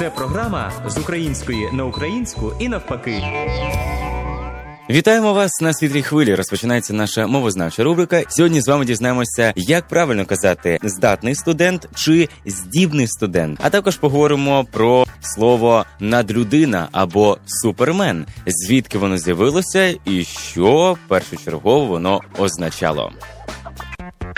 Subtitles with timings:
[0.00, 3.22] Це програма з української на українську і навпаки.
[4.90, 6.34] Вітаємо вас на світлій хвилі.
[6.34, 8.22] Розпочинається наша мовознавча рубрика.
[8.28, 13.60] Сьогодні з вами дізнаємося, як правильно казати здатний студент чи здібний студент.
[13.62, 22.20] А також поговоримо про слово надлюдина або супермен, звідки воно з'явилося і що першочергово воно
[22.38, 23.12] означало.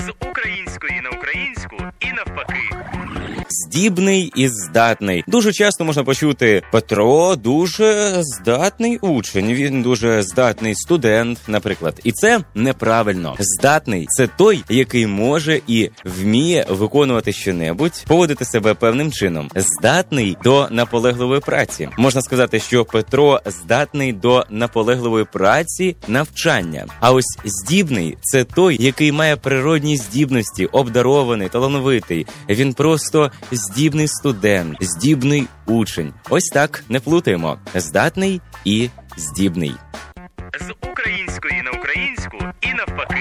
[0.00, 2.75] З української на українську і навпаки.
[3.76, 5.24] Здібний і здатний.
[5.26, 9.52] Дуже часто можна почути Петро дуже здатний учень.
[9.52, 13.36] Він дуже здатний студент, наприклад, і це неправильно.
[13.38, 19.50] Здатний це той, який може і вміє виконувати щонебудь, поводити себе певним чином.
[19.56, 21.88] Здатний до наполегливої праці.
[21.98, 26.86] Можна сказати, що Петро здатний до наполегливої праці, навчання.
[27.00, 32.26] А ось здібний це той, який має природні здібності, обдарований, талановитий.
[32.48, 33.30] Він просто
[34.06, 36.12] студент, здібний учень.
[36.30, 39.74] Ось так не плутаємо: здатний і здібний.
[40.60, 43.16] З української на українську і навпаки.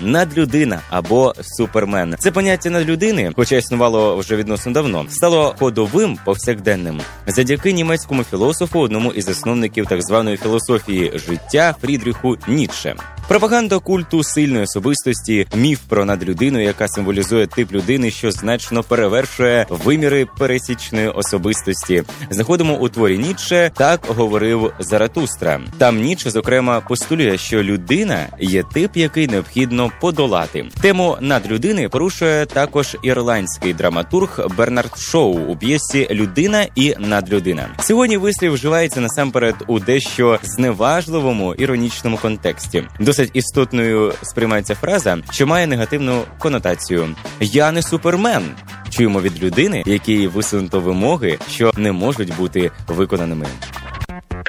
[0.00, 2.14] Надлюдина або супермен.
[2.18, 9.12] Це поняття надлюдини, хоча існувало вже відносно давно, стало ходовим повсякденним завдяки німецькому філософу, одному
[9.12, 12.96] із засновників так званої філософії життя Фрідріху Ніцше.
[13.30, 20.26] Пропаганда культу сильної особистості, міф про надлюдину, яка символізує тип людини, що значно перевершує виміри
[20.38, 22.02] пересічної особистості.
[22.30, 25.60] Знаходимо у творі Ніцше так говорив Заратустра.
[25.78, 30.66] Там Ніцше, зокрема, постулює, що людина є тип, який необхідно подолати.
[30.80, 37.68] Тему надлюдини порушує також ірландський драматург Бернард Шоу у п'єсі Людина і надлюдина.
[37.80, 42.84] Сьогодні вислів вживається насамперед у дещо зневажливому іронічному контексті.
[43.20, 47.16] Досить істотною сприймається фраза, що має негативну конотацію.
[47.40, 48.42] Я не супермен.
[48.90, 53.46] Чуємо від людини, якій висунуто вимоги, що не можуть бути виконаними.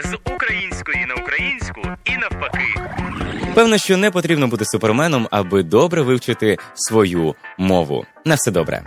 [0.03, 2.63] З української на українську і навпаки.
[3.53, 8.05] Певно, що не потрібно бути суперменом, аби добре вивчити свою мову.
[8.25, 8.83] На все добре.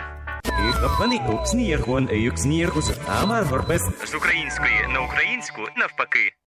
[4.07, 6.35] З української на українську навпаки.